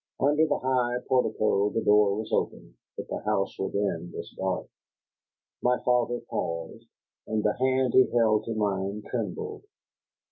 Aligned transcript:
Under 0.19 0.47
the 0.47 0.57
high 0.57 0.97
portico 1.07 1.69
the 1.69 1.81
door 1.83 2.15
was 2.15 2.33
open, 2.33 2.73
but 2.97 3.07
the 3.07 3.19
house 3.19 3.59
within 3.59 4.11
was 4.11 4.33
dark. 4.35 4.65
My 5.61 5.77
father 5.85 6.21
paused, 6.27 6.87
and 7.27 7.43
the 7.43 7.53
hand 7.55 7.93
he 7.93 8.07
held 8.11 8.45
to 8.45 8.55
mine 8.55 9.03
trembled. 9.07 9.61